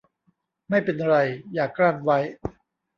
[0.69, 1.17] ไม่เป็นไร
[1.53, 2.17] อย่ากลั้นไว้!